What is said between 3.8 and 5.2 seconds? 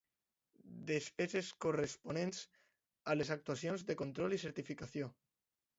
de control i certificació.